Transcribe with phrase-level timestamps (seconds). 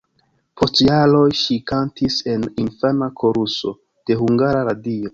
[0.61, 5.09] Post jaroj ŝi kantis en infana koruso de Hungara Radio.